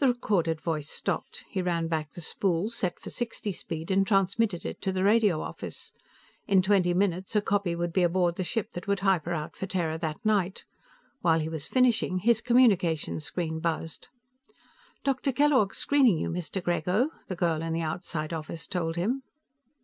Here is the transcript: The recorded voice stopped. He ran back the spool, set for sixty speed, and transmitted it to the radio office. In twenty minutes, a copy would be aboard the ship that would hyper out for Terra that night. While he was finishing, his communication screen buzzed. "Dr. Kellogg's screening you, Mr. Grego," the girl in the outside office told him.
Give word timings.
The 0.00 0.08
recorded 0.08 0.60
voice 0.60 0.90
stopped. 0.90 1.44
He 1.48 1.62
ran 1.62 1.86
back 1.86 2.10
the 2.10 2.20
spool, 2.20 2.70
set 2.70 2.98
for 2.98 3.08
sixty 3.08 3.52
speed, 3.52 3.88
and 3.88 4.04
transmitted 4.04 4.64
it 4.66 4.80
to 4.82 4.90
the 4.90 5.04
radio 5.04 5.40
office. 5.40 5.92
In 6.48 6.60
twenty 6.60 6.92
minutes, 6.92 7.36
a 7.36 7.40
copy 7.40 7.76
would 7.76 7.92
be 7.92 8.02
aboard 8.02 8.34
the 8.34 8.42
ship 8.42 8.72
that 8.72 8.88
would 8.88 8.98
hyper 8.98 9.32
out 9.32 9.54
for 9.54 9.68
Terra 9.68 9.96
that 9.98 10.18
night. 10.24 10.64
While 11.20 11.38
he 11.38 11.48
was 11.48 11.68
finishing, 11.68 12.18
his 12.18 12.40
communication 12.40 13.20
screen 13.20 13.60
buzzed. 13.60 14.08
"Dr. 15.04 15.30
Kellogg's 15.30 15.78
screening 15.78 16.18
you, 16.18 16.30
Mr. 16.30 16.60
Grego," 16.60 17.10
the 17.28 17.36
girl 17.36 17.62
in 17.62 17.72
the 17.72 17.80
outside 17.80 18.32
office 18.32 18.66
told 18.66 18.96
him. 18.96 19.22